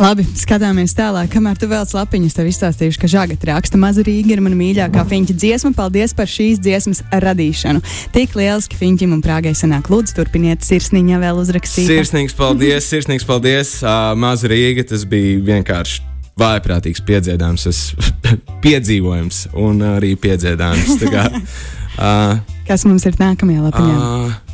Labi, 0.00 0.24
skatāmies 0.38 0.94
tālāk. 0.96 1.28
Kamēr 1.34 1.58
tu 1.60 1.68
vēl 1.68 1.84
slapiņus, 1.84 2.32
tev 2.36 2.46
izstāstīšu, 2.48 3.00
ka 3.02 3.08
žagat 3.10 3.42
raksta 3.50 3.76
maza 3.80 4.00
Rīga 4.06 4.32
ir 4.32 4.40
mana 4.40 4.56
mīļākā 4.56 5.04
fiņķa 5.10 5.36
dziesma. 5.36 5.74
Paldies 5.76 6.14
par 6.16 6.30
šīs 6.30 6.60
dziesmas 6.64 7.02
radīšanu. 7.12 7.82
Tik 8.14 8.36
lieliski 8.38 8.80
fiņķim 8.80 9.12
un 9.18 9.20
prāgai 9.24 9.52
sanāk. 9.58 9.90
Lūdzu, 9.92 10.16
turpiniet 10.16 10.64
sirsniņā 10.64 11.20
vēl 11.20 11.42
uzrakstīt. 11.42 11.90
Sirsnīgs 11.90 12.36
paldies, 12.38 12.88
sirsnīgs 12.88 13.28
paldies. 13.28 13.76
Uh, 13.84 14.14
maza 14.16 14.48
Rīga, 14.48 14.88
tas 14.88 15.04
bija 15.08 15.36
vienkārši 15.50 16.06
vājprātīgs 16.40 17.04
piedziedājums, 17.04 17.90
piedzīvojums 18.64 19.50
un 19.60 19.84
arī 19.98 20.14
piedziedājums. 20.20 20.96
Kā, 21.12 21.26
uh, 22.00 22.38
Kas 22.68 22.88
mums 22.88 23.04
ir 23.04 23.20
nākamajā 23.20 23.68
lapiņā? 23.68 23.98
Uh, 24.00 24.49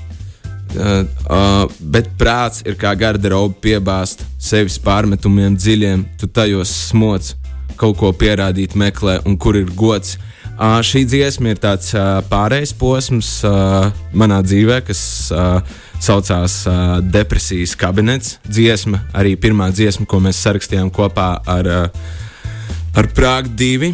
Uh, 0.76 1.06
uh, 1.32 1.64
bet 1.80 2.10
prāts 2.20 2.62
ir 2.66 2.76
kā 2.80 2.92
garderoba 2.98 3.54
piebāzt 3.64 4.26
sevis 4.42 4.76
pārmetumiem 4.82 5.56
dziļiem, 5.56 6.04
tu 6.20 6.28
tajos 6.28 6.72
smoc, 6.90 7.32
kaut 7.80 7.96
ko 8.00 8.12
pierādīt, 8.16 8.76
meklē, 8.78 9.20
un 9.26 9.38
kur 9.40 9.56
ir 9.58 9.70
gods. 9.76 10.16
Uh, 10.56 10.78
šī 10.84 11.02
dziesma 11.04 11.52
ir 11.52 11.58
tāds 11.60 11.90
uh, 11.92 12.22
pārējais 12.30 12.72
posms 12.80 13.32
uh, 13.44 13.90
manā 14.16 14.38
dzīvē, 14.44 14.78
kas 14.86 15.00
uh, 15.34 15.58
saucās 16.00 16.62
uh, 16.68 16.96
Depresijas 17.04 17.76
kabinets. 17.76 18.38
Dziesma, 18.48 19.02
arī 19.16 19.34
pirmā 19.40 19.68
dziesma, 19.74 20.08
ko 20.08 20.20
mēs 20.24 20.40
sarakstījām 20.46 20.88
kopā 20.96 21.28
ar, 21.44 21.68
uh, 21.68 22.96
ar 22.96 23.10
Prāgu 23.16 23.52
2. 23.52 23.92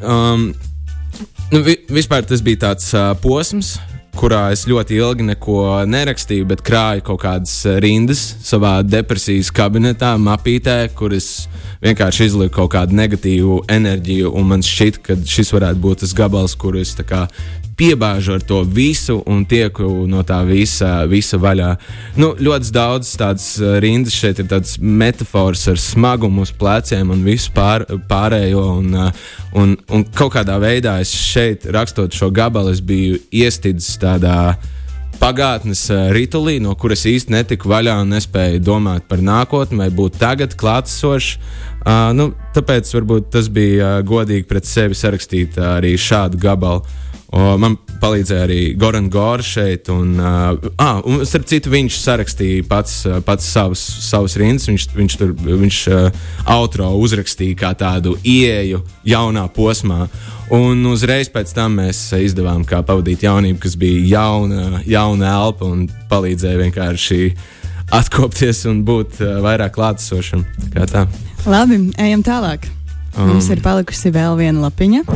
Um, 0.00 0.50
nu, 1.52 1.62
vi, 1.66 1.76
vispār 1.92 2.24
tas 2.28 2.40
bija 2.44 2.64
tāds 2.68 2.92
uh, 2.96 3.12
posms, 3.20 3.76
kurā 4.20 4.50
es 4.52 4.66
ļoti 4.68 4.98
ilgi 5.00 5.24
neko 5.30 5.60
nerakstīju, 5.88 6.48
bet 6.50 6.64
krāju 6.66 7.04
kaut 7.08 7.22
kādas 7.22 7.54
eh, 7.64 7.78
rindas 7.80 8.20
savā 8.44 8.80
depresijas 8.84 9.48
kabinetā, 9.56 10.12
mapītē, 10.20 10.76
kur 10.96 11.14
es 11.16 11.48
vienkārši 11.80 12.28
izliku 12.28 12.58
kaut 12.58 12.74
kādu 12.74 12.98
negatīvu 12.98 13.62
enerģiju. 13.72 14.34
Man 14.44 14.64
šķiet, 14.66 15.00
ka 15.06 15.16
šis 15.24 15.54
varētu 15.56 15.80
būt 15.80 16.04
tas 16.04 16.12
gabals, 16.16 16.56
kur 16.60 16.76
es 16.76 16.92
piebāžu 17.80 18.34
ar 18.36 18.42
to 18.44 18.60
visu 18.68 19.22
un 19.30 19.46
tieku 19.48 19.86
no 20.10 20.20
tā 20.26 20.42
visa, 20.44 21.06
visa 21.08 21.38
vaļā. 21.40 21.70
Nu, 22.20 22.34
ļoti 22.36 22.72
daudz 22.76 23.14
tādas 23.16 23.46
uh, 23.62 23.78
rindas 23.80 24.18
šeit 24.20 24.42
ir 24.42 24.50
tādas 24.50 24.76
metafors 24.76 25.64
ar 25.72 25.80
smagumu 25.80 26.44
uz 26.44 26.52
pleciem 26.52 27.08
un 27.14 27.24
visu 27.24 27.52
pār, 27.56 27.86
pārējo. 28.10 28.66
Un, 28.82 28.92
uh, 29.06 29.30
un, 29.56 29.76
un 29.90 30.04
kaut 30.04 30.34
kādā 30.36 30.58
veidā 30.62 30.98
es 31.02 31.12
šeit, 31.14 31.66
rakstot 31.72 32.14
šo 32.16 32.30
gabalu, 32.34 32.74
biju 32.86 33.18
iestidzis 33.30 33.98
tādā 34.00 34.54
pagātnes 35.20 35.82
uh, 35.92 36.08
ritulī, 36.14 36.58
no 36.62 36.72
kuras 36.80 37.04
īsti 37.08 37.34
netiku 37.34 37.68
vaļā 37.70 37.98
un 38.02 38.14
nespēju 38.14 38.62
domāt 38.64 39.04
par 39.10 39.20
nākotni 39.24 39.80
vai 39.82 39.90
būt 39.92 40.16
tagad 40.20 40.56
klātesošs. 40.60 41.36
Uh, 41.80 42.10
nu, 42.16 42.30
tāpēc 42.56 42.88
varbūt 42.94 43.30
tas 43.34 43.50
bija 43.52 43.98
uh, 43.98 44.06
godīgi 44.06 44.48
pret 44.48 44.68
sevi 44.68 44.96
sarakstīt 44.96 45.58
uh, 45.60 45.76
arī 45.78 45.94
šādu 46.00 46.40
gabalu. 46.40 46.84
O, 47.30 47.54
man 47.62 47.76
palīdzēja 48.02 48.42
arī 48.42 48.58
Goran 48.78 49.06
Gors 49.12 49.46
šeit. 49.54 49.86
Un, 49.92 50.16
uh, 50.18 50.56
ah, 50.82 50.98
un 51.06 51.22
starp 51.28 51.46
citu, 51.50 51.70
viņš 51.70 51.98
sarakstīja 52.02 52.64
pats, 52.66 52.94
pats 53.26 53.46
savus, 53.52 53.82
savus 54.08 54.34
rindas. 54.40 54.66
Viņš, 54.70 54.86
viņš 54.96 55.16
tur 55.20 55.34
viņš, 55.46 55.78
uh, 55.94 56.24
outro 56.56 56.90
uzrakstīja 56.98 57.58
kā 57.60 57.70
tādu 57.78 58.16
ieeju 58.26 58.82
jaunā 59.06 59.46
posmā. 59.54 60.08
Un 60.50 60.82
uzreiz 60.90 61.30
pēc 61.30 61.54
tam 61.54 61.78
mēs 61.78 62.02
izdevām, 62.18 62.64
kā 62.66 62.82
pavadīt 62.82 63.22
jaunību, 63.22 63.60
kas 63.62 63.78
bija 63.78 64.02
jauna, 64.16 64.82
jauna 64.88 65.30
elpa 65.44 65.70
un 65.70 65.86
palīdzēja 66.10 66.64
vienkārši 66.64 67.20
atkopties 67.94 68.64
un 68.70 68.82
būt 68.86 69.22
uh, 69.22 69.38
vairāk 69.46 69.76
klātesošam. 69.78 70.42
Labi, 71.46 71.78
ejam 72.02 72.26
tālāk. 72.26 72.66
Um, 73.14 73.36
Mums 73.36 73.48
ir 73.54 73.62
palikusi 73.62 74.10
vēl 74.14 74.34
viena 74.42 74.66
lapiņa. 74.66 75.06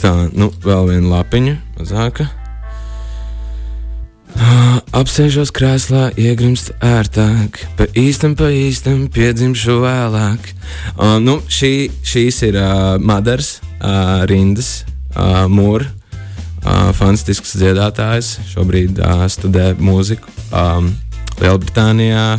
Tā, 0.00 0.14
nu, 0.34 0.50
vēl 0.64 0.90
viena 0.92 1.18
lapiņa, 1.18 1.58
mazāka. 1.78 2.26
Apsēžos 4.94 5.50
krēslā, 5.54 6.08
iegrimst 6.18 6.72
ērtāk, 6.82 7.60
pa 7.78 7.86
īstam, 7.98 8.36
pa 8.38 8.46
īstam, 8.54 9.04
piedzimšu 9.10 9.80
vēlāk. 9.82 10.48
Uh, 10.94 11.16
nu, 11.22 11.40
šī, 11.50 11.88
šīs 12.06 12.40
ir 12.46 12.58
uh, 12.60 12.94
Madars, 13.02 13.56
uh, 13.80 14.22
Rindas, 14.30 14.84
uh, 15.14 15.44
Mūra. 15.50 15.90
Uh, 16.64 16.94
fantastisks 16.96 17.56
dziedātājs, 17.60 18.38
šobrīd 18.48 18.96
uh, 19.02 19.26
studē 19.28 19.74
mūziku 19.82 20.30
um, 20.48 20.92
Lielbritānijā. 21.42 22.38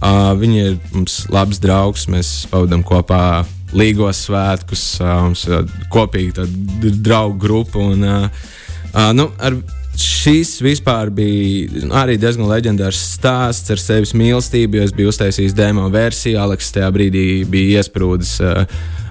Uh, 0.00 0.32
viņa 0.40 0.64
ir 0.64 0.78
mums 0.94 1.20
labs 1.30 1.60
draugs, 1.62 2.08
mēs 2.10 2.32
pavadām 2.50 2.82
kopā 2.86 3.44
līgos 3.76 4.24
svētkus, 4.26 4.84
mums 5.02 5.44
ir 5.48 5.68
kopīga 5.92 6.46
draugu 6.80 7.38
grupa. 7.40 7.78
Un, 7.78 8.06
nu, 9.16 9.28
šis 10.00 10.56
vispār 10.64 11.10
bija 11.14 11.90
arī 12.02 12.16
diezgan 12.20 12.48
leģendārs 12.50 13.00
stāsts 13.16 13.70
ar 13.72 13.82
sevis 13.82 14.14
mīlestību, 14.16 14.78
jo 14.78 14.86
es 14.88 14.96
biju 14.96 15.12
uztaisījis 15.12 15.56
demo 15.58 15.88
versiju. 15.92 16.40
Aleks 16.42 16.72
tajā 16.76 16.90
brīdī 16.94 17.26
bija 17.50 17.80
iesprūdis. 17.80 18.38
Uh, 18.44 18.64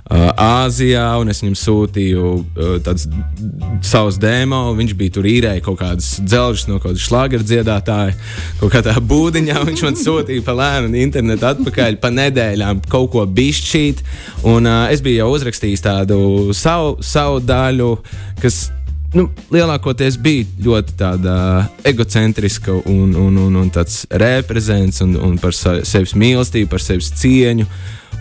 Āzijā, 0.09 1.03
un 1.21 1.29
es 1.29 1.43
viņam 1.43 1.57
sūtīju 1.59 2.29
uh, 2.33 2.93
savus 3.85 4.17
demo. 4.17 4.63
Viņš 4.77 4.95
bija 4.97 5.13
tur 5.19 5.27
īrējis 5.29 5.65
kaut 5.67 5.77
kādas 5.83 6.07
dzelžas 6.23 6.65
no 6.69 6.79
kaut 6.79 6.95
kāda 6.95 7.03
šlāgera 7.03 7.45
dziedātāja, 7.45 8.15
kaut 8.61 8.73
kādā 8.73 8.95
būdiņā. 9.11 9.59
Viņš 9.69 9.85
man 9.85 9.99
sūtīja 9.99 10.45
pa 10.47 10.57
lēnu 10.57 10.97
internetu 11.03 11.49
atpakaļ 11.51 11.99
pa 12.01 12.09
nedēļām 12.15 12.81
kaut 12.89 13.11
ko 13.13 13.27
bišķīt. 13.29 14.01
Un 14.49 14.65
uh, 14.65 14.87
es 14.89 15.05
biju 15.05 15.21
jau 15.21 15.29
uzrakstījis 15.37 15.85
tādu 15.85 16.19
savu, 16.57 16.97
savu 17.05 17.37
daļu, 17.45 17.93
kas 18.41 18.65
nu, 19.15 19.25
lielākoties 19.53 20.17
bija 20.21 20.45
ļoti 20.65 20.95
tāda 20.99 21.35
egocentriska 21.87 22.75
un, 22.89 23.13
un, 23.17 23.39
un, 23.41 23.57
un 23.63 23.71
tāds 23.73 24.03
reprezents 24.21 25.01
un, 25.05 25.15
un 25.17 25.37
par 25.41 25.55
sevis 25.55 26.15
mīlestību, 26.17 26.69
par 26.71 26.83
sevis 26.83 27.11
cieņu. 27.21 27.65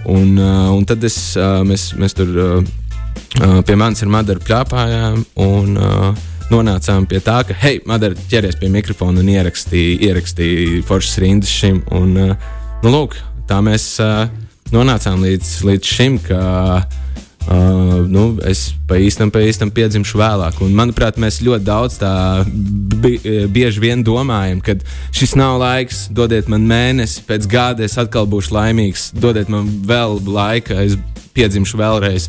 Un, 0.08 0.36
uh, 0.38 0.70
un 0.72 0.86
tad 0.88 1.02
es, 1.04 1.18
uh, 1.36 1.60
mēs, 1.66 1.90
mēs 1.98 2.16
tur 2.16 2.32
uh, 2.32 3.60
pie 3.66 3.76
manis 3.76 4.04
ar 4.04 4.12
Madaru 4.12 4.44
plāpājām. 4.46 5.22
Un, 5.44 5.78
Nonācām 6.48 7.04
pie 7.04 7.18
tā, 7.20 7.42
ka, 7.44 7.52
hei, 7.60 7.82
Madara 7.84 8.16
ķeries 8.30 8.56
pie 8.56 8.70
mikrofona 8.72 9.20
un 9.20 9.26
ierakstīja, 9.28 9.98
ierakstīja 10.06 10.78
foršas 10.88 11.18
rindas 11.20 11.50
šim. 11.52 11.82
Un, 11.92 12.14
nu, 12.16 12.88
lūk, 12.88 13.18
tā 13.50 13.58
mēs 13.60 13.98
nonācām 14.72 15.20
līdz, 15.26 15.50
līdz 15.68 15.90
šim, 15.92 16.16
ka 16.24 16.40
uh, 17.50 18.06
nu, 18.08 18.24
es 18.46 18.68
pa 18.88 18.98
īstam, 19.00 19.32
pa 19.34 19.42
īstam 19.44 19.72
piedzimšu 19.74 20.20
vēlāk. 20.20 20.60
Un, 20.64 20.74
manuprāt, 20.78 21.18
mēs 21.20 21.40
ļoti 21.44 21.66
daudz 21.66 21.98
tā 22.00 22.12
bi 22.48 23.18
bieži 23.52 23.82
vien 23.82 24.04
domājam, 24.06 24.62
ka 24.64 24.78
šis 25.16 25.36
nav 25.38 25.58
laiks, 25.62 26.06
dodiet 26.14 26.48
man 26.52 26.66
mēnesi, 26.68 27.22
pēc 27.28 27.48
gada 27.50 27.86
es 27.86 27.98
atkal 28.00 28.28
būšu 28.30 28.54
laimīgs, 28.56 29.10
dodiet 29.18 29.50
man 29.52 29.68
vēl 29.88 30.20
laika, 30.28 30.82
es 30.84 30.98
piedzimšu 31.38 31.78
vēlreiz. 31.80 32.28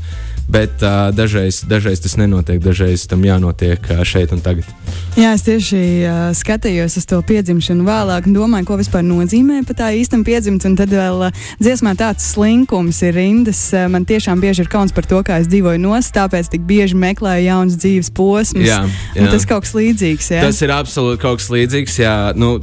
Bet 0.49 0.81
uh, 0.81 1.11
dažreiz, 1.13 1.61
dažreiz 1.69 1.99
tas 2.01 2.15
nenotiek, 2.17 2.57
dažreiz 2.57 3.03
tam 3.05 3.21
jānotiek 3.21 3.83
uh, 3.93 3.99
šeit 4.01 4.31
un 4.33 4.39
tagad. 4.41 4.65
Jā, 5.13 5.35
es 5.37 5.43
tieši 5.45 5.81
uh, 6.09 6.21
skatījos 6.33 6.95
uz 6.97 7.05
to 7.05 7.19
piedzimšanu 7.21 7.85
vēlāk 7.85 8.25
un 8.25 8.33
domāju, 8.33 8.65
ko 8.65 8.79
vispār 8.79 9.05
nozīmē 9.05 9.61
pat 9.67 9.77
tā 9.83 9.91
īstam 9.93 10.23
piedzimt. 10.25 10.65
Un 10.65 10.73
tad 10.79 10.89
vēl 10.89 11.27
uh, 11.27 11.43
dziesmā 11.61 11.93
tāds 11.99 12.31
slinkums 12.33 13.03
ir 13.05 13.13
rindas. 13.19 13.61
Uh, 13.75 13.85
man 13.93 14.09
tiešām 14.09 14.41
bieži 14.41 14.65
ir 14.65 14.73
kauns 14.73 14.95
par 14.95 15.05
to, 15.05 15.21
kā 15.21 15.37
es 15.43 15.51
dzīvoju 15.53 15.83
nost, 15.85 16.15
tāpēc 16.17 16.49
tik 16.55 16.65
bieži 16.65 16.97
meklēju 16.97 17.45
jaunas 17.45 17.77
dzīves 17.77 18.09
posmus. 18.17 18.65
Jā, 18.65 18.81
jā. 19.13 19.29
Tas 19.29 19.45
kaut 19.45 19.67
kas 19.69 19.77
līdzīgs. 19.77 20.33
Jā. 20.33 20.43
Tas 20.49 20.65
ir 20.65 20.73
absolūti 20.73 21.21
kaut 21.21 21.43
kas 21.43 21.51
līdzīgs. 21.53 22.01
Jā. 22.01 22.17
Nu, 22.33 22.55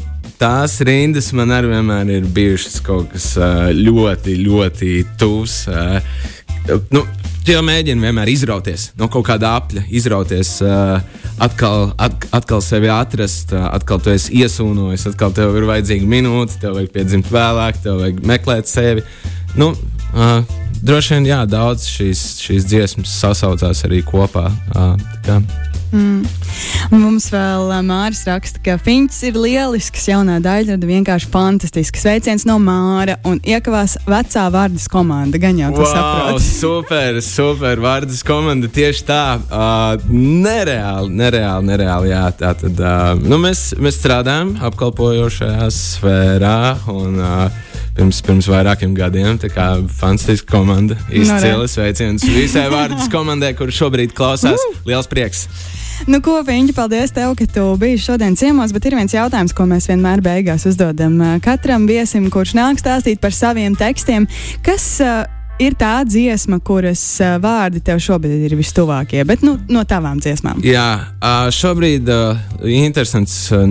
tās 0.43 0.81
rindas 0.83 1.31
man 1.39 1.55
arī 1.55 1.71
vienmēr 1.77 2.17
ir 2.19 2.27
bijušas 2.35 2.83
kaut 2.83 3.15
kas 3.15 3.37
ļoti, 3.79 4.41
ļoti 4.43 4.97
tuvs. 5.23 5.63
Nu, 6.91 7.05
Tu 7.47 7.55
jau 7.55 7.61
mēģini 7.63 8.03
vienmēr 8.03 8.27
izrauties 8.27 8.89
no 8.99 9.07
kaut 9.07 9.29
kāda 9.29 9.53
apļa, 9.61 9.85
izrauties, 9.95 10.49
uh, 10.67 10.97
atkal, 11.39 11.93
at, 12.03 12.25
atkal 12.35 12.59
sevi 12.65 12.91
atrast, 12.91 13.53
uh, 13.55 13.69
atkal 13.71 14.01
tu 14.03 14.11
esi 14.11 14.41
iesūnojis, 14.41 15.05
atkal 15.13 15.31
tev 15.37 15.55
ir 15.55 15.69
vajadzīga 15.69 16.09
minūte, 16.11 16.59
tev 16.59 16.75
vajag 16.75 16.91
piedzimt 16.97 17.31
vēlāk, 17.31 17.79
tev 17.85 18.01
vajag 18.03 18.19
meklēt 18.27 18.67
sevi. 18.67 19.07
Nu, 19.55 19.71
uh, 20.11 20.41
droši 20.87 21.17
vien, 21.17 21.31
jā, 21.33 21.41
daudz 21.51 21.89
šīs, 21.91 22.27
šīs 22.47 22.69
dziesmas 22.71 23.15
sasaucās 23.21 23.85
arī 23.89 24.03
kopā. 24.07 24.49
Uh, 24.77 25.43
Mm. 25.95 26.25
Mums 26.91 27.29
vēl 27.31 27.71
uh, 27.71 27.79
Māris 27.87 28.25
raksta, 28.27 28.59
ka 28.65 28.75
Finčs 28.83 29.21
ir 29.27 29.37
lielisks, 29.39 30.09
jaunā 30.11 30.39
daļrada 30.43 30.89
vienkārši 30.89 31.29
fantastisks. 31.31 32.03
Sveiciens 32.03 32.47
no 32.49 32.59
Māra 32.63 33.17
un 33.29 33.39
iekavās 33.47 33.97
vecā 34.09 34.47
vārdas 34.53 34.89
komanda. 34.91 35.39
Gan 35.43 35.61
jau 35.61 35.71
tas 35.77 35.87
wow, 35.87 35.95
saprot. 35.95 36.47
super, 36.63 37.21
super. 37.25 37.83
Vārdas 37.85 38.25
komanda 38.27 38.71
tieši 38.73 39.07
tā. 39.07 39.23
Uh, 39.47 40.11
nereāli, 40.11 41.15
nereāli, 41.23 41.71
nereāli. 41.71 42.13
Jā, 42.13 42.25
tā 42.43 42.53
tad 42.59 42.83
uh, 42.83 43.15
nu, 43.23 43.39
mēs, 43.47 43.69
mēs 43.79 44.01
strādājam 44.03 44.57
apkalpojošajā 44.67 45.71
sfērā. 45.81 46.59
Un, 46.93 47.23
uh, 47.23 47.65
pirms, 47.97 48.21
pirms 48.27 48.51
vairākiem 48.51 48.95
gadiem. 48.97 49.41
Tā 49.41 49.51
kā 49.53 49.67
fantastiska 50.01 50.51
komanda, 50.57 50.99
izcili 51.11 51.69
sveiciens 51.71 52.27
visai 52.29 52.69
vārdas 52.73 53.11
komandai, 53.13 53.55
kur 53.59 53.73
šobrīd 53.73 54.15
klausās. 54.17 54.61
Uh! 54.61 54.79
Liels 54.89 55.11
prieks! 55.11 55.47
Nu, 56.05 56.21
ko, 56.21 56.43
Viņa, 56.45 56.75
paldies 56.77 57.15
tev, 57.17 57.33
ka 57.39 57.47
tu 57.49 57.63
biji 57.81 58.03
šodien 58.05 58.37
ciemos, 58.37 58.75
bet 58.77 58.85
ir 58.85 58.99
viens 58.99 59.15
jautājums, 59.17 59.55
ko 59.57 59.65
mēs 59.71 59.89
vienmēr 59.89 60.21
beigās 60.25 60.67
uzdodam 60.69 61.17
katram 61.45 61.87
viesim, 61.89 62.29
kurš 62.33 62.53
nāk 62.59 62.83
stāstīt 62.83 63.23
par 63.23 63.33
saviem 63.33 63.79
tekstiem. 63.79 64.29
Kas 64.67 64.85
uh, 65.01 65.25
ir 65.63 65.77
tā 65.79 66.01
dziesma, 66.07 66.59
kuras 66.65 67.03
uh, 67.23 67.37
vārdi 67.43 67.81
tev 67.85 68.01
šobrīd 68.03 68.45
ir 68.49 68.57
vistuvākie, 68.59 69.23
bet 69.29 69.45
nu, 69.47 69.57
no 69.73 69.83
tavām 69.89 70.21
dziesmām? 70.23 70.61
Jā, 70.67 70.89
uh, 71.17 71.49
šobrīd 71.55 72.09
uh, 72.13 72.41
interesants, 72.69 73.35
uh, 73.55 73.65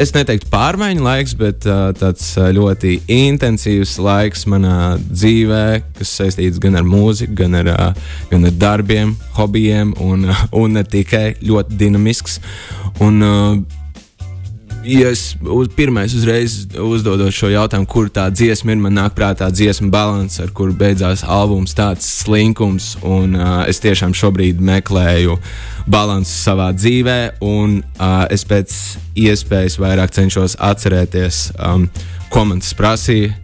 es 0.00 0.14
neteiktu 0.14 0.50
pārmaiņu 0.52 1.06
laiks, 1.06 1.36
bet 1.38 1.66
uh, 1.68 1.90
tāds 1.98 2.28
uh, 2.38 2.50
ļoti 2.54 2.98
intensīvs 3.12 3.96
laiks 4.02 4.46
manā 4.50 4.96
dzīvē, 5.02 5.64
kas 5.98 6.14
saistīts 6.20 6.62
gan 6.62 6.78
ar 6.78 6.86
mūziku, 6.86 7.34
gan 7.42 7.58
ar, 7.62 7.72
uh, 7.74 8.12
gan 8.30 8.46
ar 8.46 8.60
darbiem, 8.60 9.16
hobijiem 9.38 9.96
un, 10.02 10.28
uh, 10.30 10.46
un 10.56 10.78
ne 10.78 10.86
tikai 10.86 11.32
ļoti 11.42 11.80
dinamisks. 11.80 12.38
Un, 13.02 13.20
uh, 13.22 13.75
ja 14.86 15.10
es 15.10 15.36
uz, 15.42 15.68
pirmais 15.74 16.14
uzreiz 16.14 16.54
uzdodot 16.78 17.34
šo 17.34 17.50
jautājumu, 17.50 17.88
kur 17.90 18.08
tā 18.12 18.28
dziesma 18.30 18.74
ir, 18.74 18.80
man 18.80 18.94
nāk 18.96 19.16
prātā 19.18 19.48
dziesma 19.52 19.90
balans, 19.92 20.38
ar 20.42 20.52
kuru 20.54 20.74
beidzās 20.78 21.24
albums, 21.26 21.74
tāds 21.76 22.06
slinkums. 22.22 22.94
Un, 23.02 23.34
uh, 23.34 23.64
es 23.68 23.82
tiešām 23.82 24.14
šobrīd 24.16 24.62
meklēju 24.62 25.38
balansu 25.90 26.32
savā 26.32 26.70
dzīvē, 26.76 27.18
un 27.44 27.80
uh, 27.82 28.24
es 28.32 28.46
pēc 28.46 28.76
iespējas 29.26 29.80
vairāk 29.82 30.14
cenšos 30.14 30.58
atcerēties, 30.62 31.50
um, 31.58 31.88
ko 32.30 32.46
man 32.48 32.62
tas 32.62 32.74
prasīja. 32.78 33.34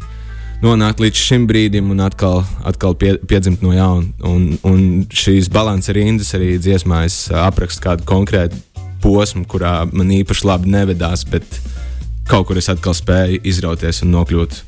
Nonākt 0.63 1.01
līdz 1.03 1.19
šim 1.19 1.47
brīdim 1.51 1.89
un 1.91 2.05
atkal, 2.05 2.45
atkal 2.63 2.95
pie, 2.95 3.17
piedzimt 3.27 3.65
no 3.67 3.73
jauna. 3.75 4.07
Un, 4.31 4.53
un 4.63 4.85
šīs 5.11 5.51
balances 5.51 5.91
rindas 5.97 6.31
arī 6.39 6.55
dziesmā 6.63 7.03
es 7.09 7.25
aprakstu 7.35 7.83
kādu 7.83 8.07
konkrētu 8.07 8.61
posmu, 9.03 9.45
kurā 9.49 9.83
man 9.91 10.13
īpaši 10.15 10.47
labi 10.49 10.73
nevedās, 10.73 11.25
bet 11.29 11.47
kaut 12.31 12.49
kur 12.49 12.61
es 12.61 12.71
atkal 12.73 12.95
spēju 12.97 13.43
izrauties 13.49 14.03
un 14.07 14.15
nokļūt 14.15 14.63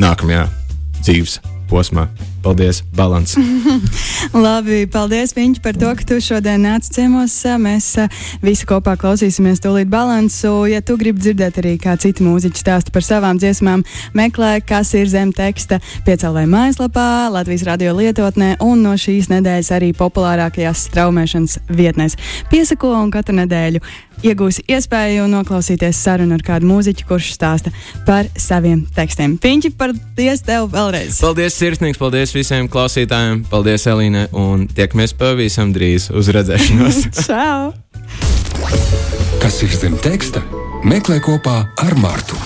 nākamajā 0.00 0.46
dzīves 1.00 1.38
posmā. 1.70 2.08
Paldies, 2.42 2.82
Balans. 2.96 3.36
Labi, 4.46 4.86
paldies, 4.88 5.34
Viņš, 5.36 5.60
par 5.60 5.76
to, 5.76 5.90
ka 5.96 6.06
tu 6.08 6.16
šodien 6.24 6.62
nāc 6.64 6.88
ciemos. 6.88 7.34
Mēs 7.60 7.90
visi 8.40 8.68
kopā 8.68 8.94
klausīsimies 9.00 9.60
tūlīt 9.60 9.90
balansu. 9.92 10.52
Ja 10.70 10.80
tu 10.80 10.96
gribi 11.00 11.20
dzirdēt 11.20 11.60
arī 11.60 11.74
kā 11.80 11.98
citi 12.00 12.24
mūziķi 12.24 12.62
stāsta 12.62 12.94
par 12.94 13.04
savām 13.04 13.40
dziesmām, 13.40 13.84
meklē, 14.16 14.56
kas 14.64 14.94
ir 14.96 15.08
zem 15.12 15.34
teksta 15.36 15.82
piecēlē 16.08 16.46
mājaslapā, 16.48 17.28
Latvijas 17.32 17.66
radio 17.68 17.92
lietotnē 17.98 18.54
un 18.64 18.86
no 18.86 18.96
šīs 18.96 19.28
nedēļas 19.32 19.72
arī 19.76 19.92
populārākajās 19.96 20.86
straumēšanas 20.88 21.60
vietnēs. 21.68 22.16
Piesako 22.52 22.94
un 23.02 23.12
katru 23.12 23.36
nedēļu 23.42 23.84
iegūsi 24.26 24.64
iespēju 24.68 25.26
noklausīties 25.30 26.00
sarunu 26.04 26.36
ar 26.36 26.44
kādu 26.44 26.68
mūziķu, 26.68 27.06
kurš 27.08 27.32
stāsta 27.36 27.72
par 28.06 28.28
saviem 28.36 28.82
tekstiem. 28.96 29.36
Piņķi, 29.40 29.72
paldies 29.80 30.44
tev 30.46 30.68
vēlreiz! 30.74 31.20
Paldies, 31.24 31.56
sirsnīgs! 31.56 32.00
Paldies 32.30 32.46
visiem 32.46 32.66
klausītājiem! 32.70 33.40
Paldies, 33.50 33.88
Elīne! 33.90 34.20
Un 34.38 34.68
tiekamies 34.70 35.16
pavisam 35.18 35.72
drīz 35.74 36.06
uz 36.14 36.30
redzēšanos! 36.30 37.00
Čau! 37.26 37.72
Kas 39.42 39.58
ir 39.66 39.74
zem 39.74 39.98
teksta? 39.98 40.46
Meklē 40.86 41.18
kopā 41.26 41.58
ar 41.74 41.98
Mārtu. 41.98 42.38